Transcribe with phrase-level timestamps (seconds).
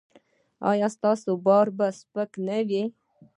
[0.69, 2.83] ایا ستاسو بار به سپک نه وي؟